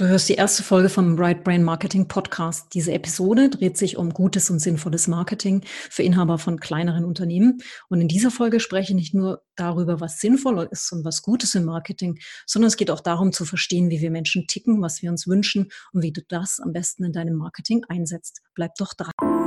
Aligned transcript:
Du 0.00 0.08
hörst 0.08 0.30
die 0.30 0.36
erste 0.36 0.62
Folge 0.62 0.88
vom 0.88 1.18
Right 1.18 1.44
Brain 1.44 1.62
Marketing 1.62 2.08
Podcast. 2.08 2.72
Diese 2.72 2.90
Episode 2.90 3.50
dreht 3.50 3.76
sich 3.76 3.98
um 3.98 4.14
gutes 4.14 4.48
und 4.48 4.58
sinnvolles 4.58 5.08
Marketing 5.08 5.60
für 5.90 6.02
Inhaber 6.02 6.38
von 6.38 6.58
kleineren 6.58 7.04
Unternehmen. 7.04 7.58
Und 7.90 8.00
in 8.00 8.08
dieser 8.08 8.30
Folge 8.30 8.60
spreche 8.60 8.92
ich 8.92 8.96
nicht 8.96 9.12
nur 9.12 9.42
darüber, 9.56 10.00
was 10.00 10.18
sinnvoll 10.18 10.66
ist 10.70 10.90
und 10.90 11.04
was 11.04 11.20
Gutes 11.20 11.54
im 11.54 11.66
Marketing, 11.66 12.18
sondern 12.46 12.68
es 12.68 12.78
geht 12.78 12.90
auch 12.90 13.00
darum 13.00 13.30
zu 13.34 13.44
verstehen, 13.44 13.90
wie 13.90 14.00
wir 14.00 14.10
Menschen 14.10 14.46
ticken, 14.46 14.80
was 14.80 15.02
wir 15.02 15.10
uns 15.10 15.26
wünschen 15.26 15.68
und 15.92 16.02
wie 16.02 16.12
du 16.12 16.22
das 16.26 16.60
am 16.60 16.72
besten 16.72 17.04
in 17.04 17.12
deinem 17.12 17.34
Marketing 17.34 17.84
einsetzt. 17.86 18.40
Bleib 18.54 18.76
doch 18.76 18.94
dran. 18.94 19.39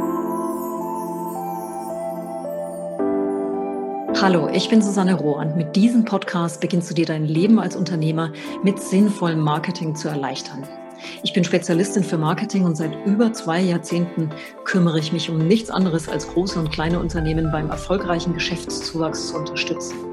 Hallo, 4.21 4.47
ich 4.47 4.69
bin 4.69 4.81
Susanne 4.81 5.15
Rohr 5.15 5.37
und 5.37 5.57
mit 5.57 5.75
diesem 5.75 6.05
Podcast 6.05 6.61
beginnst 6.61 6.89
du 6.89 6.93
dir 6.93 7.05
dein 7.05 7.25
Leben 7.25 7.59
als 7.59 7.75
Unternehmer 7.75 8.31
mit 8.63 8.79
sinnvollem 8.79 9.39
Marketing 9.39 9.95
zu 9.95 10.07
erleichtern. 10.07 10.65
Ich 11.23 11.33
bin 11.33 11.43
Spezialistin 11.43 12.03
für 12.03 12.17
Marketing 12.17 12.63
und 12.63 12.77
seit 12.77 13.05
über 13.05 13.33
zwei 13.33 13.59
Jahrzehnten 13.59 14.29
kümmere 14.65 14.99
ich 14.99 15.11
mich 15.11 15.29
um 15.29 15.39
nichts 15.39 15.69
anderes 15.69 16.07
als 16.07 16.27
große 16.27 16.57
und 16.59 16.71
kleine 16.71 16.99
Unternehmen 16.99 17.51
beim 17.51 17.69
erfolgreichen 17.69 18.33
Geschäftszuwachs 18.33 19.29
zu 19.29 19.37
unterstützen. 19.37 20.12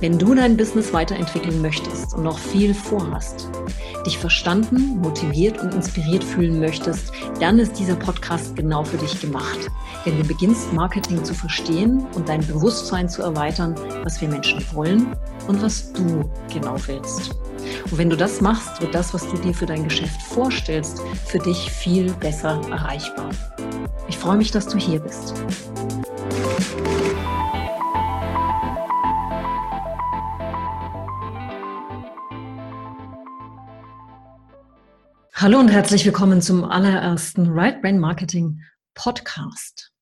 Wenn 0.00 0.18
du 0.18 0.34
dein 0.34 0.56
Business 0.56 0.92
weiterentwickeln 0.92 1.62
möchtest 1.62 2.14
und 2.14 2.24
noch 2.24 2.38
viel 2.38 2.74
vorhast, 2.74 3.48
dich 4.04 4.18
verstanden, 4.18 4.98
motiviert 5.00 5.60
und 5.60 5.74
inspiriert 5.74 6.24
fühlen 6.24 6.58
möchtest, 6.58 7.12
dann 7.40 7.58
ist 7.58 7.78
dieser 7.78 7.94
Podcast 7.94 8.56
genau 8.56 8.82
für 8.82 8.96
dich 8.96 9.20
gemacht. 9.20 9.70
Denn 10.04 10.18
du 10.18 10.24
beginnst 10.24 10.72
Marketing 10.72 11.24
zu 11.24 11.34
verstehen 11.34 12.04
und 12.14 12.28
dein 12.28 12.44
Bewusstsein 12.46 13.08
zu 13.08 13.22
erweitern, 13.22 13.76
was 14.02 14.20
wir 14.20 14.28
Menschen 14.28 14.64
wollen 14.72 15.06
und 15.46 15.62
was 15.62 15.92
du 15.92 16.28
genau 16.52 16.76
willst. 16.86 17.36
Und 17.90 17.98
wenn 17.98 18.10
du 18.10 18.16
das 18.16 18.40
machst, 18.40 18.80
wird 18.80 18.94
das, 18.94 19.14
was 19.14 19.28
du 19.28 19.36
dir 19.36 19.54
für 19.54 19.66
dein 19.66 19.84
Geschäft 19.84 20.20
vorstellst, 20.22 21.00
für 21.26 21.38
dich 21.38 21.70
viel 21.70 22.12
besser 22.14 22.60
erreichbar. 22.70 23.30
Ich 24.08 24.18
freue 24.18 24.36
mich, 24.36 24.50
dass 24.50 24.66
du 24.66 24.78
hier 24.78 24.98
bist. 24.98 25.34
Hallo 35.42 35.58
und 35.58 35.70
herzlich 35.70 36.04
willkommen 36.04 36.40
zum 36.40 36.62
allerersten 36.62 37.48
Right 37.48 37.82
Brain 37.82 37.98
Marketing 37.98 38.62
Podcast. 38.94 39.92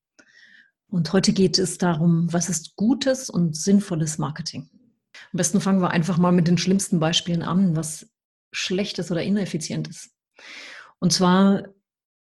Und 0.87 1.11
heute 1.13 1.33
geht 1.33 1.57
es 1.57 1.79
darum, 1.79 2.31
was 2.31 2.47
ist 2.47 2.75
gutes 2.75 3.27
und 3.27 3.57
sinnvolles 3.57 4.19
Marketing. 4.19 4.69
Am 5.15 5.37
besten 5.37 5.59
fangen 5.59 5.81
wir 5.81 5.89
einfach 5.89 6.19
mal 6.19 6.31
mit 6.31 6.47
den 6.47 6.59
schlimmsten 6.59 6.99
Beispielen 6.99 7.41
an, 7.41 7.75
was 7.75 8.07
schlechtes 8.51 9.09
oder 9.09 9.23
ineffizient 9.23 9.87
ist. 9.87 10.11
Und 10.99 11.11
zwar 11.11 11.63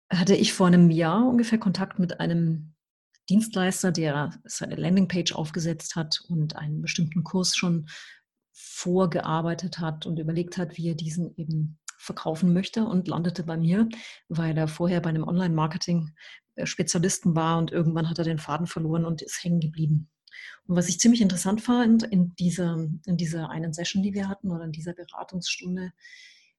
hatte 0.09 0.35
ich 0.35 0.51
vor 0.51 0.67
einem 0.67 0.91
Jahr 0.91 1.25
ungefähr 1.29 1.59
Kontakt 1.59 1.99
mit 1.99 2.19
einem 2.19 2.73
Dienstleister, 3.29 3.93
der 3.93 4.37
seine 4.43 4.75
Landingpage 4.75 5.31
aufgesetzt 5.31 5.95
hat 5.95 6.19
und 6.27 6.57
einen 6.57 6.81
bestimmten 6.81 7.23
Kurs 7.23 7.55
schon 7.55 7.87
vorgearbeitet 8.51 9.79
hat 9.79 10.05
und 10.05 10.19
überlegt 10.19 10.57
hat, 10.57 10.75
wie 10.75 10.89
er 10.89 10.95
diesen 10.95 11.33
eben 11.37 11.79
verkaufen 11.97 12.53
möchte 12.53 12.85
und 12.85 13.07
landete 13.07 13.43
bei 13.43 13.57
mir, 13.57 13.89
weil 14.29 14.57
er 14.57 14.67
vorher 14.67 15.01
bei 15.01 15.09
einem 15.09 15.27
Online-Marketing-Spezialisten 15.27 17.35
war 17.35 17.57
und 17.57 17.71
irgendwann 17.71 18.09
hat 18.09 18.19
er 18.19 18.23
den 18.23 18.39
Faden 18.39 18.67
verloren 18.67 19.05
und 19.05 19.21
ist 19.21 19.43
hängen 19.43 19.59
geblieben. 19.59 20.09
Und 20.65 20.75
was 20.75 20.89
ich 20.89 20.99
ziemlich 20.99 21.21
interessant 21.21 21.61
fand 21.61 22.03
in 22.03 22.35
dieser, 22.35 22.77
in 23.05 23.17
dieser 23.17 23.49
einen 23.49 23.73
Session, 23.73 24.03
die 24.03 24.13
wir 24.13 24.29
hatten 24.29 24.51
oder 24.51 24.65
in 24.65 24.71
dieser 24.71 24.93
Beratungsstunde, 24.93 25.91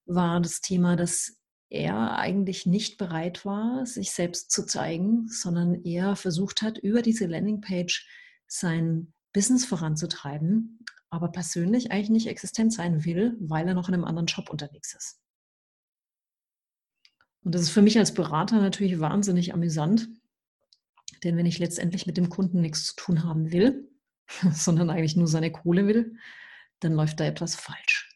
war 0.07 0.41
das 0.41 0.61
Thema, 0.61 0.97
dass 0.97 1.37
er 1.71 2.17
eigentlich 2.17 2.65
nicht 2.65 2.97
bereit 2.97 3.45
war, 3.45 3.85
sich 3.85 4.13
selbst 4.13 4.51
zu 4.51 4.65
zeigen, 4.65 5.29
sondern 5.29 5.85
er 5.85 6.17
versucht 6.17 6.63
hat, 6.63 6.79
über 6.79 7.03
diese 7.03 7.27
Landingpage 7.27 8.09
sein 8.47 9.13
Business 9.35 9.67
voranzutreiben, 9.67 10.83
aber 11.11 11.31
persönlich 11.31 11.91
eigentlich 11.91 12.11
nicht 12.11 12.27
existent 12.29 12.73
sein 12.73 13.05
will, 13.05 13.37
weil 13.41 13.69
er 13.69 13.75
noch 13.75 13.89
in 13.89 13.95
einem 13.95 14.05
anderen 14.05 14.27
Job 14.27 14.49
unterwegs 14.49 14.95
ist. 14.95 15.21
Und 17.43 17.55
das 17.55 17.63
ist 17.63 17.71
für 17.71 17.83
mich 17.83 17.99
als 17.99 18.15
Berater 18.15 18.61
natürlich 18.61 19.01
wahnsinnig 19.01 19.55
amüsant, 19.55 20.09
denn 21.25 21.37
wenn 21.37 21.47
ich 21.47 21.59
letztendlich 21.59 22.07
mit 22.07 22.17
dem 22.17 22.29
Kunden 22.29 22.61
nichts 22.61 22.87
zu 22.87 22.97
tun 22.97 23.25
haben 23.25 23.53
will, 23.53 23.89
sondern 24.53 24.91
eigentlich 24.91 25.17
nur 25.17 25.29
seine 25.29 25.51
Kohle 25.51 25.87
will, 25.87 26.17
dann 26.81 26.93
läuft 26.93 27.21
da 27.21 27.25
etwas 27.25 27.57
falsch. 27.57 28.09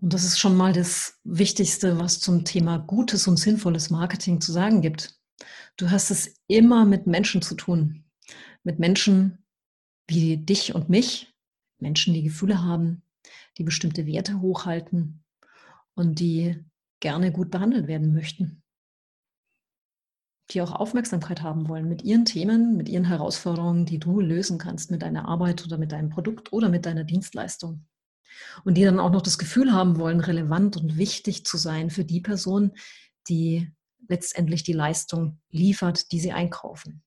Und 0.00 0.12
das 0.12 0.24
ist 0.24 0.38
schon 0.38 0.54
mal 0.54 0.74
das 0.74 1.18
Wichtigste, 1.24 1.98
was 1.98 2.20
zum 2.20 2.44
Thema 2.44 2.76
gutes 2.76 3.26
und 3.26 3.38
sinnvolles 3.38 3.88
Marketing 3.88 4.38
zu 4.40 4.52
sagen 4.52 4.82
gibt. 4.82 5.18
Du 5.78 5.90
hast 5.90 6.10
es 6.10 6.34
immer 6.46 6.84
mit 6.84 7.06
Menschen 7.06 7.40
zu 7.40 7.54
tun. 7.54 8.04
Mit 8.64 8.78
Menschen 8.78 9.38
wie 10.06 10.36
dich 10.36 10.74
und 10.74 10.90
mich, 10.90 11.34
Menschen, 11.78 12.12
die 12.12 12.22
Gefühle 12.22 12.62
haben, 12.62 13.02
die 13.56 13.64
bestimmte 13.64 14.06
Werte 14.06 14.42
hochhalten, 14.42 15.23
und 15.94 16.20
die 16.20 16.64
gerne 17.00 17.32
gut 17.32 17.50
behandelt 17.50 17.86
werden 17.86 18.14
möchten. 18.14 18.62
Die 20.50 20.60
auch 20.60 20.72
Aufmerksamkeit 20.72 21.42
haben 21.42 21.68
wollen 21.68 21.88
mit 21.88 22.02
ihren 22.02 22.24
Themen, 22.24 22.76
mit 22.76 22.88
ihren 22.88 23.04
Herausforderungen, 23.04 23.86
die 23.86 23.98
du 23.98 24.20
lösen 24.20 24.58
kannst 24.58 24.90
mit 24.90 25.02
deiner 25.02 25.26
Arbeit 25.26 25.64
oder 25.64 25.78
mit 25.78 25.92
deinem 25.92 26.10
Produkt 26.10 26.52
oder 26.52 26.68
mit 26.68 26.84
deiner 26.84 27.04
Dienstleistung. 27.04 27.86
Und 28.64 28.74
die 28.74 28.84
dann 28.84 29.00
auch 29.00 29.10
noch 29.10 29.22
das 29.22 29.38
Gefühl 29.38 29.72
haben 29.72 29.98
wollen, 29.98 30.20
relevant 30.20 30.76
und 30.76 30.98
wichtig 30.98 31.46
zu 31.46 31.56
sein 31.56 31.88
für 31.88 32.04
die 32.04 32.20
Person, 32.20 32.72
die 33.28 33.72
letztendlich 34.08 34.64
die 34.64 34.72
Leistung 34.72 35.40
liefert, 35.50 36.12
die 36.12 36.20
sie 36.20 36.32
einkaufen. 36.32 37.02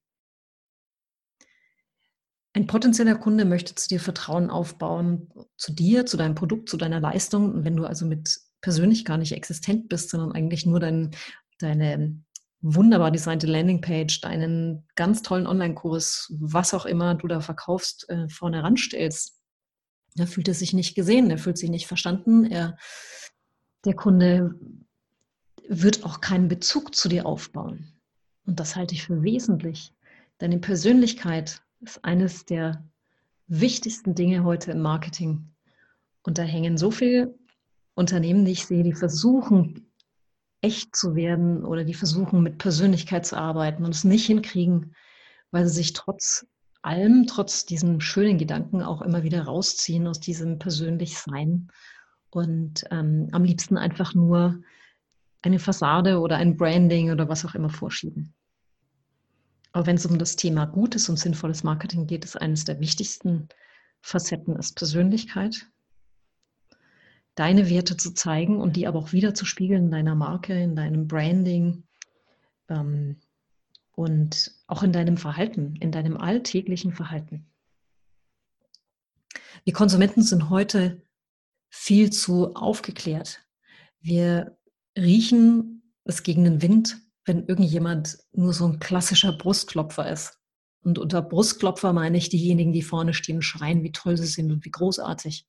Ein 2.53 2.65
potenzieller 2.65 3.15
Kunde 3.15 3.45
möchte 3.45 3.75
zu 3.75 3.87
dir 3.87 3.99
Vertrauen 3.99 4.49
aufbauen, 4.49 5.29
zu 5.57 5.73
dir, 5.73 6.07
zu 6.07 6.17
deinem 6.17 6.33
Produkt, 6.33 6.69
zu 6.69 6.77
deiner 6.77 6.99
Leistung. 6.99 7.53
Und 7.53 7.65
wenn 7.65 7.75
du 7.75 7.85
also 7.85 8.07
mit 8.07 8.39
persönlich 8.61 9.05
gar 9.05 9.17
nicht 9.17 9.33
existent 9.33 9.89
bist, 9.89 10.09
sondern 10.09 10.31
eigentlich 10.31 10.65
nur 10.65 10.79
dein, 10.79 11.11
deine 11.59 12.21
wunderbar 12.61 13.11
designte 13.11 13.47
Landingpage, 13.47 14.21
deinen 14.21 14.87
ganz 14.95 15.21
tollen 15.21 15.47
Online-Kurs, 15.47 16.33
was 16.39 16.73
auch 16.73 16.85
immer 16.85 17.15
du 17.15 17.27
da 17.27 17.39
verkaufst, 17.39 18.09
äh, 18.09 18.27
vorne 18.29 18.63
ranstellst, 18.63 19.37
da 20.15 20.25
fühlt 20.25 20.47
er 20.47 20.53
sich 20.55 20.73
nicht 20.73 20.95
gesehen, 20.95 21.29
er 21.29 21.37
fühlt 21.37 21.57
sich 21.57 21.69
nicht 21.69 21.87
verstanden, 21.87 22.45
er, 22.45 22.77
der 23.85 23.93
Kunde 23.93 24.55
wird 25.69 26.03
auch 26.03 26.21
keinen 26.21 26.47
Bezug 26.47 26.95
zu 26.95 27.07
dir 27.07 27.25
aufbauen. 27.25 28.01
Und 28.45 28.59
das 28.59 28.75
halte 28.75 28.95
ich 28.95 29.03
für 29.03 29.21
wesentlich. 29.21 29.93
Deine 30.39 30.57
Persönlichkeit 30.57 31.61
ist 31.81 32.03
eines 32.03 32.45
der 32.45 32.89
wichtigsten 33.47 34.15
Dinge 34.15 34.43
heute 34.43 34.71
im 34.71 34.81
Marketing. 34.81 35.53
Und 36.23 36.37
da 36.37 36.43
hängen 36.43 36.77
so 36.77 36.89
viele 36.89 37.37
Unternehmen, 37.97 38.45
die 38.45 38.51
ich 38.51 38.67
sehe, 38.67 38.83
die 38.83 38.93
versuchen, 38.93 39.91
echt 40.61 40.95
zu 40.95 41.15
werden 41.15 41.65
oder 41.65 41.83
die 41.83 41.95
versuchen, 41.95 42.43
mit 42.43 42.59
Persönlichkeit 42.59 43.25
zu 43.25 43.35
arbeiten 43.35 43.83
und 43.83 43.93
es 43.93 44.03
nicht 44.03 44.27
hinkriegen, 44.27 44.95
weil 45.49 45.67
sie 45.67 45.73
sich 45.73 45.93
trotz 45.93 46.45
allem, 46.83 47.25
trotz 47.27 47.65
diesem 47.65 47.99
schönen 47.99 48.37
Gedanken 48.37 48.83
auch 48.83 49.01
immer 49.01 49.23
wieder 49.23 49.43
rausziehen 49.43 50.07
aus 50.07 50.19
diesem 50.19 50.59
Persönlichsein 50.59 51.69
und 52.29 52.85
ähm, 52.91 53.29
am 53.31 53.43
liebsten 53.43 53.77
einfach 53.77 54.13
nur 54.13 54.61
eine 55.41 55.57
Fassade 55.57 56.19
oder 56.19 56.37
ein 56.37 56.55
Branding 56.55 57.11
oder 57.11 57.27
was 57.29 57.45
auch 57.45 57.55
immer 57.55 57.69
vorschieben. 57.69 58.33
Aber 59.71 59.87
wenn 59.87 59.95
es 59.95 60.05
um 60.05 60.19
das 60.19 60.35
Thema 60.35 60.65
gutes 60.65 61.09
und 61.09 61.17
sinnvolles 61.17 61.63
Marketing 61.63 62.05
geht, 62.05 62.25
ist 62.25 62.39
eines 62.39 62.63
der 62.63 62.79
wichtigsten 62.79 63.47
Facetten 64.01 64.55
ist 64.55 64.75
Persönlichkeit 64.75 65.67
deine 67.37 67.69
Werte 67.69 67.97
zu 67.97 68.13
zeigen 68.13 68.59
und 68.59 68.75
die 68.75 68.87
aber 68.87 68.99
auch 68.99 69.13
wieder 69.13 69.33
zu 69.33 69.45
spiegeln 69.45 69.85
in 69.85 69.91
deiner 69.91 70.15
Marke, 70.15 70.59
in 70.59 70.75
deinem 70.75 71.07
Branding 71.07 71.83
ähm, 72.69 73.17
und 73.93 74.51
auch 74.67 74.83
in 74.83 74.91
deinem 74.91 75.17
Verhalten, 75.17 75.75
in 75.77 75.91
deinem 75.91 76.17
alltäglichen 76.17 76.93
Verhalten. 76.93 77.45
Wir 79.63 79.73
Konsumenten 79.73 80.21
sind 80.21 80.49
heute 80.49 81.01
viel 81.69 82.11
zu 82.11 82.55
aufgeklärt. 82.55 83.41
Wir 83.99 84.57
riechen 84.97 85.83
es 86.03 86.23
gegen 86.23 86.43
den 86.43 86.61
Wind 86.61 87.01
wenn 87.27 87.45
irgendjemand 87.45 88.17
nur 88.31 88.53
so 88.53 88.65
ein 88.65 88.79
klassischer 88.79 89.33
Brustklopfer 89.33 90.09
ist. 90.09 90.39
Und 90.81 90.97
unter 90.97 91.21
Brustklopfer 91.21 91.91
meine 91.91 92.17
ich 92.17 92.29
diejenigen, 92.29 92.71
die 92.71 92.81
vorne 92.81 93.13
stehen 93.13 93.37
und 93.37 93.41
schreien, 93.41 93.83
wie 93.83 93.91
toll 93.91 94.17
sie 94.17 94.25
sind 94.25 94.51
und 94.51 94.63
wie 94.63 94.71
großartig. 94.71 95.45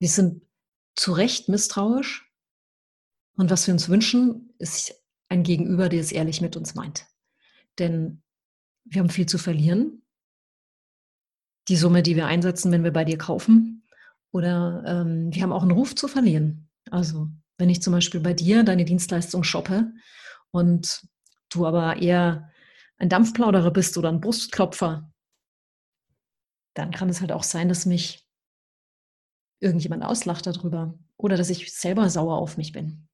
Wir 0.00 0.08
sind 0.08 0.42
zu 0.94 1.12
Recht 1.12 1.48
misstrauisch. 1.48 2.30
Und 3.36 3.50
was 3.50 3.66
wir 3.66 3.74
uns 3.74 3.88
wünschen, 3.88 4.52
ist 4.58 4.94
ein 5.28 5.42
Gegenüber, 5.42 5.88
der 5.88 6.00
es 6.00 6.12
ehrlich 6.12 6.40
mit 6.40 6.56
uns 6.56 6.74
meint. 6.74 7.06
Denn 7.78 8.22
wir 8.84 9.00
haben 9.00 9.08
viel 9.08 9.26
zu 9.26 9.38
verlieren. 9.38 10.02
Die 11.68 11.76
Summe, 11.76 12.02
die 12.02 12.16
wir 12.16 12.26
einsetzen, 12.26 12.72
wenn 12.72 12.84
wir 12.84 12.92
bei 12.92 13.04
dir 13.04 13.16
kaufen. 13.16 13.84
Oder 14.32 14.82
ähm, 14.86 15.32
wir 15.32 15.42
haben 15.42 15.52
auch 15.52 15.62
einen 15.62 15.70
Ruf 15.70 15.94
zu 15.94 16.08
verlieren. 16.08 16.68
Also 16.90 17.28
wenn 17.58 17.70
ich 17.70 17.82
zum 17.82 17.92
Beispiel 17.92 18.20
bei 18.20 18.34
dir 18.34 18.64
deine 18.64 18.84
Dienstleistung 18.84 19.44
shoppe 19.44 19.92
und 20.50 21.06
du 21.48 21.66
aber 21.66 21.96
eher 21.96 22.50
ein 22.98 23.08
Dampfplauderer 23.08 23.70
bist 23.70 23.96
oder 23.98 24.08
ein 24.08 24.20
Brustklopfer, 24.20 25.12
dann 26.74 26.90
kann 26.90 27.08
es 27.08 27.20
halt 27.20 27.32
auch 27.32 27.42
sein, 27.42 27.68
dass 27.68 27.86
mich 27.86 28.21
irgendjemand 29.62 30.04
auslacht 30.04 30.46
darüber 30.46 30.98
oder 31.16 31.36
dass 31.36 31.50
ich 31.50 31.72
selber 31.72 32.10
sauer 32.10 32.36
auf 32.36 32.56
mich 32.56 32.72
bin. 32.72 33.08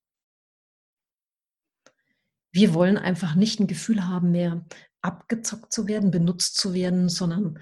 Wir 2.50 2.74
wollen 2.74 2.96
einfach 2.96 3.34
nicht 3.34 3.60
ein 3.60 3.66
Gefühl 3.66 4.08
haben, 4.08 4.30
mehr 4.30 4.64
abgezockt 5.02 5.72
zu 5.72 5.86
werden, 5.86 6.10
benutzt 6.10 6.56
zu 6.56 6.74
werden, 6.74 7.08
sondern 7.08 7.58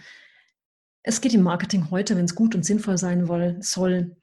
es 1.03 1.21
geht 1.21 1.35
im 1.35 1.43
Marketing 1.43 1.91
heute, 1.91 2.17
wenn 2.17 2.25
es 2.25 2.35
gut 2.35 2.55
und 2.55 2.65
sinnvoll 2.65 2.97
sein 2.97 3.27
soll, 3.63 4.17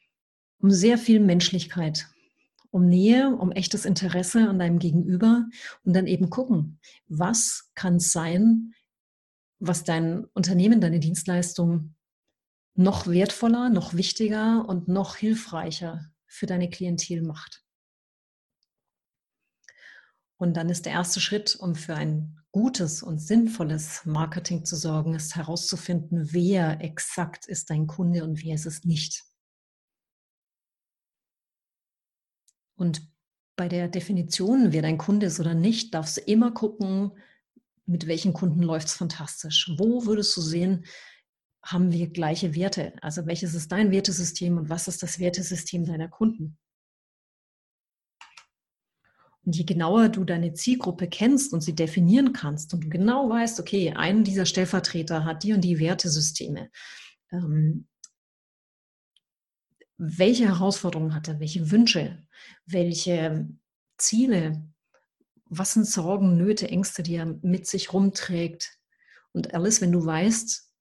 um 0.60 0.72
sehr 0.72 0.98
viel 0.98 1.20
Menschlichkeit, 1.20 2.08
um 2.72 2.88
Nähe, 2.88 3.36
um 3.36 3.52
echtes 3.52 3.86
Interesse 3.86 4.50
an 4.50 4.60
deinem 4.60 4.80
Gegenüber 4.80 5.46
und 5.84 5.94
dann 5.94 6.08
eben 6.08 6.30
gucken, 6.30 6.80
was 7.08 7.70
kann 7.76 7.98
es 7.98 8.12
sein, 8.12 8.74
was 9.60 9.84
dein 9.84 10.26
Unternehmen, 10.34 10.82
deine 10.82 11.00
Dienstleistung 11.00 11.96
noch 12.76 13.08
wertvoller, 13.08 13.70
noch 13.70 13.94
wichtiger 13.94 14.66
und 14.68 14.88
noch 14.88 15.16
hilfreicher 15.16 16.12
für 16.26 16.46
deine 16.46 16.70
Klientel 16.70 17.22
macht. 17.22 17.64
Und 20.38 20.58
dann 20.58 20.70
ist 20.70 20.86
der 20.86 20.94
erste 20.94 21.22
Schritt, 21.22 21.56
um 21.56 21.76
für 21.76 21.96
ein 21.96 22.44
gutes 22.52 23.02
und 23.02 23.20
sinnvolles 23.20 24.06
Marketing 24.06 24.66
zu 24.66 24.76
sorgen, 24.76 25.16
ist 25.16 25.36
herauszufinden, 25.36 26.34
wer 26.34 26.82
exakt 26.82 27.46
ist 27.46 27.70
dein 27.70 27.88
Kunde 27.88 28.24
und 28.24 28.44
wer 28.44 28.56
ist 28.56 28.66
es 28.66 28.84
nicht. 28.84 29.24
Und 32.76 33.08
bei 33.56 33.70
der 33.70 33.88
Definition, 33.88 34.72
wer 34.72 34.82
dein 34.82 34.98
Kunde 34.98 35.28
ist 35.28 35.40
oder 35.40 35.54
nicht, 35.54 35.94
darfst 35.94 36.18
du 36.18 36.22
immer 36.22 36.52
gucken, 36.52 37.12
mit 37.86 38.08
welchen 38.08 38.34
Kunden 38.34 38.64
läuft 38.64 38.88
es 38.88 38.96
fantastisch. 38.96 39.72
Wo 39.78 40.06
würdest 40.06 40.36
du 40.36 40.42
sehen, 40.42 40.86
haben 41.64 41.92
wir 41.92 42.10
gleiche 42.10 42.56
Werte? 42.56 42.94
Also 43.02 43.26
welches 43.26 43.54
ist 43.54 43.72
dein 43.72 43.92
Wertesystem 43.92 44.58
und 44.58 44.70
was 44.70 44.88
ist 44.88 45.02
das 45.02 45.20
Wertesystem 45.20 45.86
deiner 45.86 46.10
Kunden? 46.10 46.58
Und 49.46 49.56
je 49.56 49.64
genauer 49.64 50.10
du 50.10 50.24
deine 50.24 50.54
Zielgruppe 50.54 51.08
kennst 51.08 51.54
und 51.54 51.62
sie 51.62 51.76
definieren 51.76 52.32
kannst 52.32 52.74
und 52.74 52.86
du 52.86 52.90
genau 52.90 53.30
weißt, 53.30 53.60
okay, 53.60 53.94
ein 53.94 54.24
dieser 54.24 54.46
Stellvertreter 54.46 55.26
hat 55.26 55.44
die 55.44 55.54
und 55.54 55.62
die 55.62 55.80
Wertesysteme, 55.80 56.70
ähm, 57.32 57.88
welche 59.98 60.46
Herausforderungen 60.46 61.14
hat 61.14 61.28
er, 61.28 61.40
welche 61.40 61.72
Wünsche, 61.72 62.26
welche 62.66 63.50
Ziele, 63.98 64.66
was 65.46 65.74
sind 65.74 65.88
Sorgen, 65.88 66.38
Nöte, 66.38 66.70
Ängste, 66.70 67.04
die 67.04 67.16
er 67.16 67.26
mit 67.26 67.68
sich 67.68 67.94
rumträgt. 67.94 68.80
Und 69.34 69.54
alles, 69.54 69.82
wenn 69.82 69.92
du 69.92 70.06
weißt, 70.06 70.73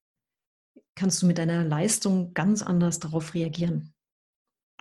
kannst 0.95 1.23
du 1.23 1.27
mit 1.27 1.39
deiner 1.39 1.65
Leistung 1.65 2.35
ganz 2.35 2.63
anders 2.63 2.99
darauf 2.99 3.35
reagieren. 3.35 3.95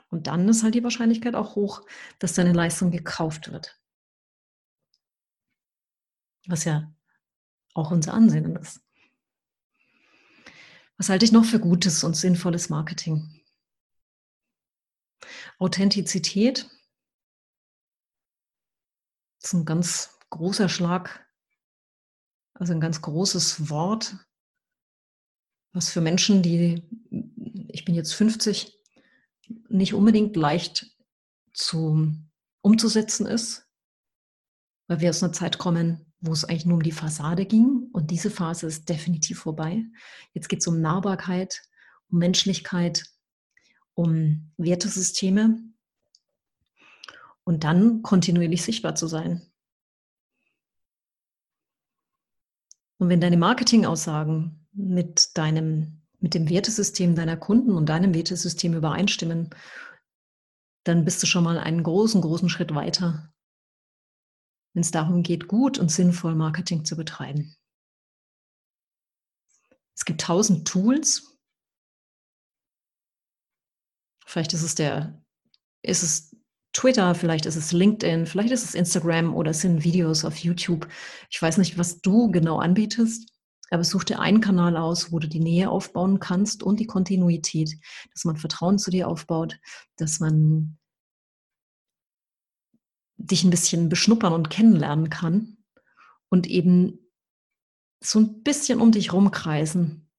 Und 0.09 0.27
dann 0.27 0.47
ist 0.49 0.63
halt 0.63 0.75
die 0.75 0.83
Wahrscheinlichkeit 0.83 1.35
auch 1.35 1.55
hoch, 1.55 1.85
dass 2.19 2.33
deine 2.33 2.51
Leistung 2.53 2.91
gekauft 2.91 3.51
wird. 3.51 3.79
Was 6.47 6.65
ja 6.65 6.93
auch 7.73 7.91
unser 7.91 8.13
Ansehen 8.13 8.55
ist. 8.57 8.81
Was 10.97 11.09
halte 11.09 11.25
ich 11.25 11.31
noch 11.31 11.45
für 11.45 11.59
gutes 11.59 12.03
und 12.03 12.15
sinnvolles 12.15 12.69
Marketing? 12.69 13.41
Authentizität 15.57 16.69
ist 19.41 19.53
ein 19.53 19.65
ganz 19.65 20.19
großer 20.29 20.69
Schlag, 20.69 21.25
also 22.53 22.73
ein 22.73 22.81
ganz 22.81 23.01
großes 23.01 23.69
Wort, 23.69 24.17
was 25.73 25.89
für 25.89 26.01
Menschen, 26.01 26.41
die, 26.41 26.83
ich 27.69 27.85
bin 27.85 27.95
jetzt 27.95 28.13
50, 28.13 28.77
nicht 29.69 29.93
unbedingt 29.93 30.35
leicht 30.35 30.91
zu, 31.53 32.13
umzusetzen 32.61 33.25
ist, 33.25 33.67
weil 34.87 34.99
wir 34.99 35.09
aus 35.09 35.23
einer 35.23 35.33
Zeit 35.33 35.57
kommen, 35.57 36.13
wo 36.19 36.31
es 36.31 36.45
eigentlich 36.45 36.65
nur 36.65 36.77
um 36.77 36.83
die 36.83 36.91
Fassade 36.91 37.45
ging 37.45 37.89
und 37.93 38.11
diese 38.11 38.29
Phase 38.29 38.67
ist 38.67 38.87
definitiv 38.89 39.39
vorbei. 39.39 39.83
Jetzt 40.33 40.49
geht 40.49 40.59
es 40.59 40.67
um 40.67 40.81
Nahbarkeit, 40.81 41.61
um 42.09 42.19
Menschlichkeit, 42.19 43.05
um 43.93 44.51
Wertesysteme 44.57 45.63
und 47.43 47.63
dann 47.63 48.01
kontinuierlich 48.03 48.61
sichtbar 48.61 48.95
zu 48.95 49.07
sein. 49.07 49.41
Und 52.97 53.09
wenn 53.09 53.19
deine 53.19 53.37
Marketingaussagen 53.37 54.60
mit 54.73 55.37
deinem, 55.37 56.01
mit 56.19 56.33
dem 56.33 56.49
Wertesystem 56.49 57.15
deiner 57.15 57.37
Kunden 57.37 57.71
und 57.71 57.87
deinem 57.87 58.13
Wertesystem 58.13 58.73
übereinstimmen, 58.73 59.49
dann 60.83 61.05
bist 61.05 61.21
du 61.21 61.27
schon 61.27 61.43
mal 61.43 61.57
einen 61.57 61.83
großen, 61.83 62.21
großen 62.21 62.49
Schritt 62.49 62.73
weiter, 62.73 63.33
wenn 64.73 64.81
es 64.81 64.91
darum 64.91 65.23
geht, 65.23 65.47
gut 65.47 65.77
und 65.77 65.91
sinnvoll 65.91 66.35
Marketing 66.35 66.85
zu 66.85 66.95
betreiben. 66.95 67.55
Es 69.93 70.05
gibt 70.05 70.21
tausend 70.21 70.67
Tools, 70.67 71.31
Vielleicht 74.31 74.53
ist 74.53 74.63
es 74.63 74.75
der, 74.75 75.21
ist 75.81 76.03
es 76.03 76.33
Twitter, 76.71 77.13
vielleicht 77.15 77.45
ist 77.45 77.57
es 77.57 77.73
LinkedIn, 77.73 78.25
vielleicht 78.25 78.51
ist 78.51 78.63
es 78.63 78.75
Instagram 78.75 79.35
oder 79.35 79.51
es 79.51 79.59
sind 79.59 79.83
Videos 79.83 80.23
auf 80.23 80.37
YouTube. 80.37 80.87
Ich 81.29 81.41
weiß 81.41 81.57
nicht, 81.57 81.77
was 81.77 81.99
du 81.99 82.31
genau 82.31 82.59
anbietest, 82.59 83.30
aber 83.71 83.83
such 83.83 84.03
dir 84.03 84.19
einen 84.19 84.41
Kanal 84.41 84.77
aus, 84.77 85.11
wo 85.11 85.19
du 85.19 85.27
die 85.27 85.39
Nähe 85.39 85.69
aufbauen 85.69 86.19
kannst 86.19 86.63
und 86.63 86.79
die 86.79 86.87
Kontinuität, 86.87 87.77
dass 88.13 88.25
man 88.25 88.37
Vertrauen 88.37 88.77
zu 88.77 88.91
dir 88.91 89.07
aufbaut, 89.07 89.59
dass 89.97 90.19
man 90.19 90.77
dich 93.17 93.43
ein 93.43 93.51
bisschen 93.51 93.89
beschnuppern 93.89 94.33
und 94.33 94.49
kennenlernen 94.49 95.09
kann 95.09 95.57
und 96.29 96.47
eben 96.47 96.99
so 98.03 98.19
ein 98.19 98.43
bisschen 98.43 98.81
um 98.81 98.91
dich 98.91 99.13
rumkreisen 99.13 100.11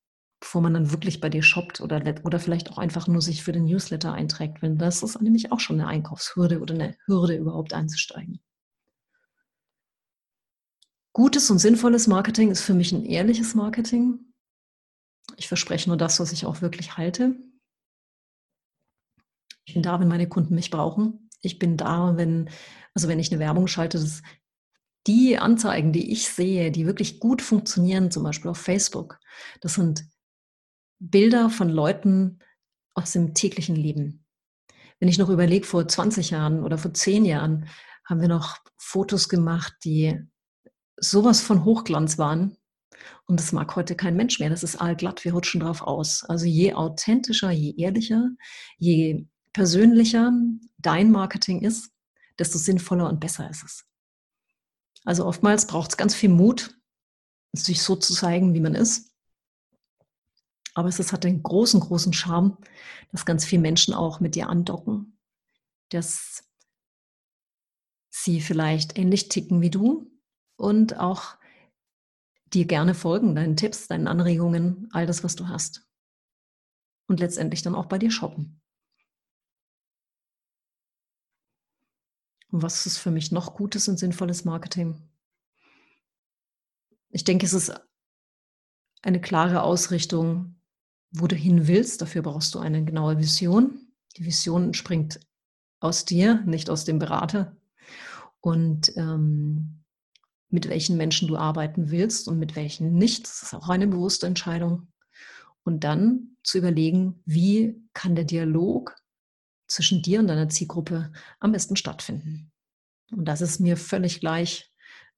bevor 0.43 0.61
man 0.61 0.75
dann 0.75 0.91
wirklich 0.91 1.21
bei 1.21 1.29
dir 1.29 1.43
shoppt 1.43 1.81
oder, 1.81 2.03
oder 2.25 2.41
vielleicht 2.41 2.71
auch 2.71 2.79
einfach 2.79 3.07
nur 3.07 3.23
sich 3.23 3.45
für 3.45 3.53
den 3.53 3.65
Newsletter 3.65 4.13
einträgt. 4.13 4.61
Wenn 4.61 4.77
das 4.77 5.03
ist 5.05 5.23
nämlich 5.23 5.53
auch 5.53 5.61
schon 5.61 5.81
eine 5.81 5.89
Einkaufshürde 5.89 6.61
oder 6.61 6.75
eine 6.75 6.97
Hürde, 7.07 7.37
überhaupt 7.37 7.73
einzusteigen. 7.73 8.41
Gutes 11.13 11.51
und 11.51 11.59
sinnvolles 11.59 12.07
Marketing 12.07 12.51
ist 12.51 12.63
für 12.63 12.75
mich 12.75 12.93
ein 12.93 13.05
ehrliches 13.05 13.55
Marketing. 13.55 14.33
Ich 15.37 15.49
verspreche 15.49 15.89
nur 15.89 15.99
das, 15.99 16.21
was 16.21 16.33
ich 16.33 16.47
auch 16.47 16.63
wirklich 16.63 16.97
halte. 16.97 17.37
Ich 19.65 19.75
bin 19.75 19.83
da, 19.83 20.01
wenn 20.01 20.09
meine 20.09 20.29
Kunden 20.29 20.55
mich 20.55 20.71
brauchen. 20.71 21.29
Ich 21.43 21.59
bin 21.59 21.77
da, 21.77 22.17
wenn, 22.17 22.51
also 22.95 23.09
wenn 23.09 23.19
ich 23.19 23.31
eine 23.31 23.41
Werbung 23.41 23.67
schalte, 23.67 23.99
dass 23.99 24.23
die 25.07 25.39
Anzeigen, 25.39 25.93
die 25.93 26.13
ich 26.13 26.29
sehe, 26.29 26.71
die 26.71 26.87
wirklich 26.87 27.21
gut 27.21 27.43
funktionieren, 27.43 28.11
zum 28.11 28.23
Beispiel 28.23 28.51
auf 28.51 28.59
Facebook, 28.59 29.19
das 29.61 29.75
sind 29.75 30.07
Bilder 30.99 31.51
von 31.51 31.69
Leuten 31.69 32.39
aus 32.95 33.13
dem 33.13 33.35
täglichen 33.35 33.77
Leben. 33.77 34.25
Wenn 35.01 35.09
ich 35.09 35.19
noch 35.19 35.29
überlege, 35.29 35.67
vor 35.67 35.87
20 35.87 36.31
Jahren 36.31 36.63
oder 36.63 36.79
vor 36.79 36.95
10 36.95 37.25
Jahren 37.25 37.69
haben 38.05 38.21
wir 38.21 38.29
noch 38.29 38.59
Fotos 38.79 39.29
gemacht, 39.29 39.75
die 39.85 40.21
sowas 41.03 41.43
von 41.43 41.65
Hochglanz 41.65 42.17
waren. 42.19 42.57
Und 43.27 43.41
das 43.41 43.53
mag 43.53 43.75
heute 43.77 43.97
kein 43.97 44.17
Mensch 44.17 44.39
mehr. 44.39 44.51
Das 44.51 44.63
ist 44.63 44.77
allglatt. 44.77 45.25
Wir 45.25 45.33
rutschen 45.33 45.61
drauf 45.61 45.83
aus. 45.83 46.25
Also 46.25 46.47
je 46.47 46.75
authentischer, 46.75 47.51
je 47.51 47.75
ehrlicher, 47.77 48.31
je 48.79 49.27
persönlicher 49.53 50.33
dein 50.79 51.11
Marketing 51.11 51.63
ist, 51.63 51.91
desto 52.39 52.59
sinnvoller 52.59 53.09
und 53.09 53.21
besser 53.21 53.51
ist 53.51 53.65
es. 53.65 53.85
Also 55.05 55.27
oftmals 55.27 55.67
braucht 55.67 55.91
es 55.91 55.97
ganz 55.97 56.15
viel 56.15 56.31
Mut, 56.31 56.79
sich 57.53 57.83
so 57.83 57.97
zu 57.97 58.15
zeigen, 58.15 58.55
wie 58.55 58.61
man 58.61 58.75
ist. 58.75 59.11
Aber 60.75 60.89
es 60.89 61.13
hat 61.13 61.25
den 61.25 61.43
großen, 61.43 61.81
großen 61.81 62.13
Charme, 62.13 62.57
dass 63.11 63.27
ganz 63.27 63.45
viele 63.45 63.63
Menschen 63.63 63.93
auch 63.93 64.21
mit 64.21 64.37
dir 64.37 64.49
andocken, 64.49 65.19
dass 65.91 66.45
sie 68.09 68.41
vielleicht 68.41 68.97
ähnlich 68.97 69.29
ticken 69.29 69.61
wie 69.61 69.71
du 69.71 70.12
und 70.63 70.97
auch 71.01 71.37
dir 72.53 72.67
gerne 72.67 72.95
folgen, 72.95 73.35
deinen 73.35 73.57
Tipps, 73.57 73.89
deinen 73.89 74.07
Anregungen, 74.07 74.89
all 74.93 75.07
das, 75.07 75.25
was 75.25 75.35
du 75.35 75.49
hast. 75.49 75.85
Und 77.09 77.19
letztendlich 77.19 77.63
dann 77.63 77.75
auch 77.75 77.87
bei 77.87 77.99
dir 77.99 78.13
shoppen. 78.13 78.61
Und 82.51 82.63
was 82.63 82.87
ist 82.87 82.99
für 82.99 83.11
mich 83.11 83.33
noch 83.33 83.55
gutes 83.55 83.89
und 83.89 83.99
sinnvolles 83.99 84.45
Marketing? 84.45 85.03
Ich 87.11 87.25
denke, 87.25 87.45
es 87.45 87.55
ist 87.55 87.75
eine 89.03 89.21
klare 89.21 89.63
Ausrichtung, 89.63 90.61
wo 91.11 91.27
du 91.27 91.35
hin 91.35 91.67
willst. 91.67 92.01
Dafür 92.03 92.23
brauchst 92.23 92.55
du 92.55 92.61
eine 92.61 92.85
genaue 92.85 93.19
Vision. 93.19 93.93
Die 94.17 94.25
Vision 94.25 94.75
springt 94.75 95.19
aus 95.81 96.05
dir, 96.05 96.41
nicht 96.47 96.71
aus 96.71 96.85
dem 96.85 97.01
Berater. 97.01 97.57
Und 98.41 98.97
ähm, 98.97 99.82
mit 100.53 100.69
welchen 100.69 100.97
Menschen 100.97 101.29
du 101.29 101.37
arbeiten 101.37 101.91
willst 101.91 102.29
und 102.29 102.39
mit 102.39 102.55
welchen 102.55 102.95
nicht, 102.95 103.25
das 103.25 103.43
ist 103.43 103.55
auch 103.55 103.69
eine 103.69 103.87
bewusste 103.87 104.27
Entscheidung. 104.27 104.89
Und 105.65 105.85
dann 105.85 106.37
zu 106.43 106.59
überlegen, 106.59 107.23
wie 107.25 107.81
kann 107.95 108.15
der 108.15 108.25
Dialog 108.25 108.95
zwischen 109.67 110.03
dir 110.03 110.21
und 110.21 110.27
deiner 110.27 110.49
Zielgruppe 110.49 111.13
am 111.41 111.53
besten 111.53 111.77
stattfinden. 111.77 112.53
Und 113.11 113.25
das 113.25 113.41
ist 113.41 113.61
mir 113.61 113.77
völlig 113.77 114.21
gleich, 114.21 114.71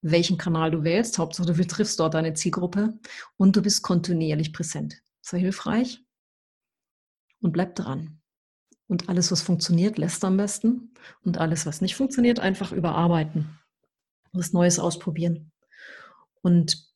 welchen 0.03 0.39
Kanal 0.39 0.71
du 0.71 0.85
wählst. 0.85 1.19
Hauptsache, 1.19 1.49
du 1.49 1.55
betriffst 1.55 1.99
dort 1.99 2.15
deine 2.15 2.35
Zielgruppe 2.35 2.99
und 3.37 3.57
du 3.57 3.63
bist 3.63 3.83
kontinuierlich 3.83 4.53
präsent. 4.53 5.03
Sei 5.21 5.41
hilfreich 5.41 6.05
und 7.41 7.53
bleib 7.53 7.75
dran. 7.75 8.21
Und 8.87 9.09
alles, 9.09 9.33
was 9.33 9.43
funktioniert, 9.43 9.99
lässt 9.99 10.23
am 10.25 10.37
besten. 10.37 10.95
Und 11.23 11.39
alles, 11.39 11.67
was 11.67 11.81
nicht 11.81 11.97
funktioniert, 11.97 12.39
einfach 12.39 12.71
überarbeiten. 12.71 13.59
Was 14.35 14.53
Neues 14.53 14.79
ausprobieren. 14.79 15.53
Und 16.43 16.93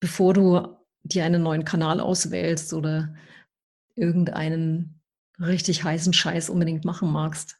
bevor 0.00 0.34
du 0.34 0.76
dir 1.02 1.24
einen 1.24 1.42
neuen 1.42 1.64
Kanal 1.64 2.00
auswählst 2.00 2.72
oder 2.72 3.14
irgendeinen 3.96 5.02
richtig 5.40 5.82
heißen 5.82 6.12
Scheiß 6.12 6.50
unbedingt 6.50 6.84
machen 6.84 7.10
magst, 7.10 7.56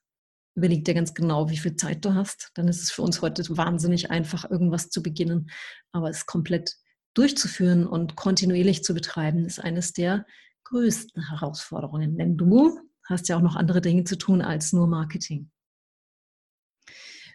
überleg 0.54 0.84
dir 0.84 0.94
ganz 0.94 1.14
genau, 1.14 1.50
wie 1.50 1.56
viel 1.56 1.76
Zeit 1.76 2.04
du 2.04 2.14
hast. 2.14 2.50
Dann 2.54 2.68
ist 2.68 2.82
es 2.82 2.90
für 2.90 3.02
uns 3.02 3.22
heute 3.22 3.44
wahnsinnig 3.56 4.10
einfach, 4.10 4.48
irgendwas 4.48 4.90
zu 4.90 5.02
beginnen. 5.02 5.50
Aber 5.92 6.10
es 6.10 6.26
komplett 6.26 6.76
durchzuführen 7.14 7.86
und 7.86 8.16
kontinuierlich 8.16 8.84
zu 8.84 8.94
betreiben, 8.94 9.44
ist 9.44 9.60
eines 9.60 9.92
der 9.92 10.26
größten 10.64 11.30
Herausforderungen. 11.30 12.16
Denn 12.16 12.36
du 12.36 12.78
hast 13.04 13.28
ja 13.28 13.36
auch 13.36 13.42
noch 13.42 13.56
andere 13.56 13.80
Dinge 13.80 14.04
zu 14.04 14.16
tun 14.16 14.42
als 14.42 14.72
nur 14.72 14.86
Marketing. 14.86 15.50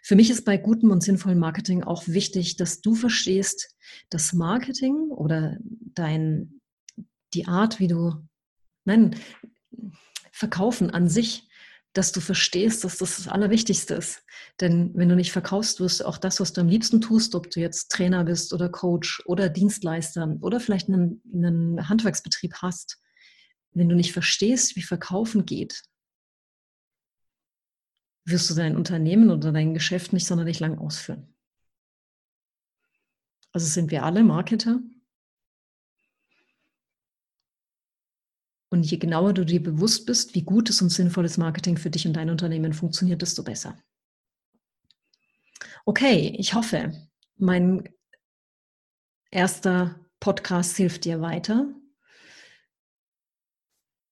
Für 0.02 0.16
mich 0.16 0.30
ist 0.30 0.44
bei 0.44 0.56
gutem 0.56 0.90
und 0.90 1.02
sinnvollem 1.02 1.38
Marketing 1.38 1.82
auch 1.82 2.06
wichtig, 2.06 2.56
dass 2.56 2.80
du 2.80 2.94
verstehst, 2.94 3.76
dass 4.08 4.32
Marketing 4.32 5.10
oder 5.10 5.58
dein, 5.60 6.60
die 7.34 7.46
Art, 7.46 7.78
wie 7.80 7.88
du, 7.88 8.14
nein, 8.84 9.16
Verkaufen 10.32 10.90
an 10.90 11.08
sich 11.08 11.50
dass 11.92 12.12
du 12.12 12.20
verstehst, 12.20 12.84
dass 12.84 12.98
das 12.98 13.16
das 13.16 13.28
Allerwichtigste 13.28 13.94
ist. 13.94 14.22
Denn 14.60 14.92
wenn 14.94 15.08
du 15.08 15.16
nicht 15.16 15.32
verkaufst, 15.32 15.80
wirst 15.80 16.00
du 16.00 16.04
auch 16.04 16.18
das, 16.18 16.38
was 16.40 16.52
du 16.52 16.60
am 16.60 16.68
liebsten 16.68 17.00
tust, 17.00 17.34
ob 17.34 17.50
du 17.50 17.60
jetzt 17.60 17.90
Trainer 17.90 18.24
bist 18.24 18.52
oder 18.52 18.68
Coach 18.68 19.22
oder 19.26 19.48
Dienstleister 19.48 20.36
oder 20.40 20.60
vielleicht 20.60 20.88
einen, 20.88 21.20
einen 21.32 21.88
Handwerksbetrieb 21.88 22.54
hast, 22.62 22.98
wenn 23.72 23.88
du 23.88 23.96
nicht 23.96 24.12
verstehst, 24.12 24.76
wie 24.76 24.82
Verkaufen 24.82 25.46
geht, 25.46 25.82
wirst 28.30 28.50
du 28.50 28.54
dein 28.54 28.76
Unternehmen 28.76 29.30
oder 29.30 29.52
dein 29.52 29.74
Geschäft 29.74 30.12
nicht 30.12 30.26
sonderlich 30.26 30.60
lang 30.60 30.78
ausführen. 30.78 31.34
Also 33.52 33.66
sind 33.66 33.90
wir 33.90 34.04
alle 34.04 34.22
Marketer 34.22 34.80
Und 38.70 38.84
je 38.84 38.98
genauer 38.98 39.34
du 39.34 39.44
dir 39.44 39.60
bewusst 39.60 40.06
bist, 40.06 40.34
wie 40.34 40.42
gutes 40.42 40.80
und 40.80 40.90
sinnvolles 40.90 41.36
Marketing 41.36 41.76
für 41.76 41.90
dich 41.90 42.06
und 42.06 42.14
dein 42.14 42.30
Unternehmen 42.30 42.72
funktioniert, 42.72 43.20
desto 43.20 43.42
besser. 43.42 43.76
Okay, 45.84 46.36
ich 46.38 46.54
hoffe, 46.54 46.92
mein 47.36 47.88
erster 49.32 49.98
Podcast 50.20 50.76
hilft 50.76 51.04
dir 51.04 51.20
weiter. 51.20 51.74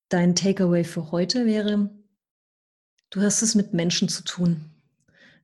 Dein 0.09 0.35
Takeaway 0.35 0.83
für 0.83 1.11
heute 1.11 1.45
wäre, 1.45 1.89
du 3.09 3.21
hast 3.21 3.41
es 3.41 3.55
mit 3.55 3.73
Menschen 3.73 4.09
zu 4.09 4.23
tun, 4.23 4.71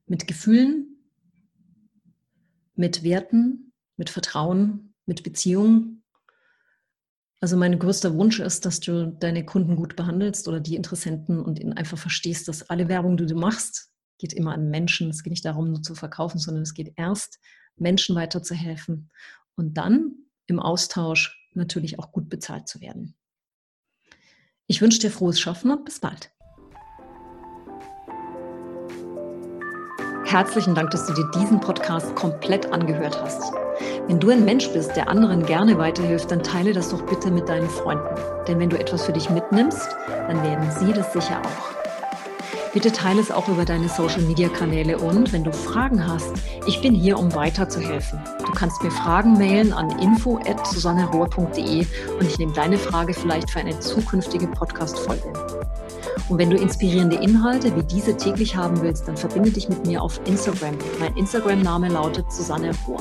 mit 0.06 0.26
Gefühlen, 0.26 0.98
mit 2.74 3.02
Werten, 3.02 3.72
mit 3.96 4.10
Vertrauen, 4.10 4.94
mit 5.06 5.22
Beziehungen 5.22 6.04
also 7.40 7.56
mein 7.56 7.78
größter 7.78 8.14
Wunsch 8.16 8.40
ist, 8.40 8.64
dass 8.64 8.80
du 8.80 9.06
deine 9.06 9.44
Kunden 9.44 9.76
gut 9.76 9.94
behandelst 9.94 10.48
oder 10.48 10.60
die 10.60 10.76
Interessenten 10.76 11.40
und 11.40 11.58
ihnen 11.58 11.74
einfach 11.74 11.98
verstehst, 11.98 12.48
dass 12.48 12.68
alle 12.70 12.88
Werbung, 12.88 13.16
die 13.16 13.26
du 13.26 13.34
machst, 13.34 13.90
geht 14.18 14.32
immer 14.32 14.54
an 14.54 14.70
Menschen. 14.70 15.10
Es 15.10 15.22
geht 15.22 15.32
nicht 15.32 15.44
darum, 15.44 15.68
nur 15.70 15.82
zu 15.82 15.94
verkaufen, 15.94 16.38
sondern 16.38 16.62
es 16.62 16.72
geht 16.72 16.94
erst, 16.96 17.38
Menschen 17.76 18.16
weiterzuhelfen 18.16 19.10
und 19.54 19.74
dann 19.74 20.14
im 20.46 20.58
Austausch 20.58 21.38
natürlich 21.52 21.98
auch 21.98 22.10
gut 22.10 22.30
bezahlt 22.30 22.68
zu 22.68 22.80
werden. 22.80 23.14
Ich 24.66 24.80
wünsche 24.80 24.98
dir 24.98 25.10
frohes 25.10 25.38
Schaffen 25.38 25.70
und 25.70 25.84
bis 25.84 26.00
bald. 26.00 26.32
Herzlichen 30.26 30.74
Dank, 30.74 30.90
dass 30.90 31.06
du 31.06 31.14
dir 31.14 31.30
diesen 31.36 31.60
Podcast 31.60 32.16
komplett 32.16 32.72
angehört 32.72 33.22
hast. 33.22 33.44
Wenn 34.08 34.18
du 34.18 34.30
ein 34.30 34.44
Mensch 34.44 34.68
bist, 34.72 34.96
der 34.96 35.08
anderen 35.08 35.46
gerne 35.46 35.78
weiterhilft, 35.78 36.32
dann 36.32 36.42
teile 36.42 36.72
das 36.72 36.88
doch 36.88 37.02
bitte 37.02 37.30
mit 37.30 37.48
deinen 37.48 37.70
Freunden. 37.70 38.16
Denn 38.48 38.58
wenn 38.58 38.68
du 38.68 38.76
etwas 38.76 39.06
für 39.06 39.12
dich 39.12 39.30
mitnimmst, 39.30 39.88
dann 40.26 40.42
werden 40.42 40.68
sie 40.80 40.92
das 40.92 41.12
sicher 41.12 41.40
auch. 41.40 42.72
Bitte 42.74 42.90
teile 42.90 43.20
es 43.20 43.30
auch 43.30 43.46
über 43.46 43.64
deine 43.64 43.88
Social-Media-Kanäle 43.88 44.98
und 44.98 45.32
wenn 45.32 45.44
du 45.44 45.52
Fragen 45.52 46.04
hast, 46.04 46.32
ich 46.66 46.82
bin 46.82 46.92
hier, 46.92 47.20
um 47.20 47.32
weiterzuhelfen. 47.32 48.18
Du 48.44 48.50
kannst 48.50 48.82
mir 48.82 48.90
Fragen 48.90 49.34
mailen 49.34 49.72
an 49.72 49.96
info.susannerohr.de 50.00 51.86
und 52.18 52.26
ich 52.26 52.38
nehme 52.38 52.52
deine 52.52 52.78
Frage 52.78 53.14
vielleicht 53.14 53.52
für 53.52 53.60
eine 53.60 53.78
zukünftige 53.78 54.48
Podcast-Folge. 54.48 55.32
Und 56.28 56.38
wenn 56.38 56.50
du 56.50 56.56
inspirierende 56.56 57.16
Inhalte 57.16 57.74
wie 57.76 57.82
diese 57.82 58.16
täglich 58.16 58.56
haben 58.56 58.80
willst, 58.82 59.06
dann 59.06 59.16
verbinde 59.16 59.50
dich 59.50 59.68
mit 59.68 59.86
mir 59.86 60.02
auf 60.02 60.20
Instagram. 60.26 60.76
Mein 60.98 61.16
Instagram-Name 61.16 61.88
lautet 61.88 62.30
Susanne 62.32 62.72
Rohr. 62.86 63.00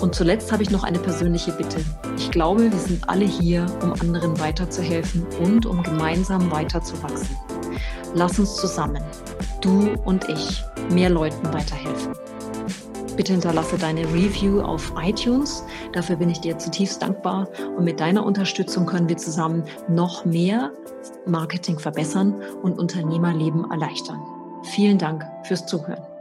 Und 0.00 0.14
zuletzt 0.14 0.52
habe 0.52 0.62
ich 0.62 0.70
noch 0.70 0.84
eine 0.84 0.98
persönliche 0.98 1.52
Bitte. 1.52 1.78
Ich 2.16 2.30
glaube, 2.30 2.70
wir 2.70 2.78
sind 2.78 3.08
alle 3.08 3.24
hier, 3.24 3.64
um 3.82 3.92
anderen 3.92 4.38
weiterzuhelfen 4.38 5.24
und 5.42 5.66
um 5.66 5.82
gemeinsam 5.82 6.50
weiterzuwachsen. 6.50 7.36
Lass 8.14 8.38
uns 8.38 8.56
zusammen, 8.56 9.02
du 9.60 9.94
und 10.04 10.28
ich, 10.28 10.62
mehr 10.90 11.10
Leuten 11.10 11.52
weiterhelfen. 11.52 12.12
Bitte 13.16 13.32
hinterlasse 13.32 13.78
deine 13.78 14.02
Review 14.12 14.60
auf 14.60 14.92
iTunes. 15.00 15.64
Dafür 15.92 16.16
bin 16.16 16.30
ich 16.30 16.40
dir 16.40 16.58
zutiefst 16.58 17.00
dankbar. 17.02 17.48
Und 17.76 17.84
mit 17.84 18.00
deiner 18.00 18.24
Unterstützung 18.24 18.86
können 18.86 19.08
wir 19.08 19.16
zusammen 19.16 19.64
noch 19.88 20.24
mehr 20.24 20.72
Marketing 21.26 21.78
verbessern 21.78 22.34
und 22.62 22.78
Unternehmerleben 22.78 23.70
erleichtern. 23.70 24.20
Vielen 24.62 24.98
Dank 24.98 25.24
fürs 25.44 25.66
Zuhören. 25.66 26.13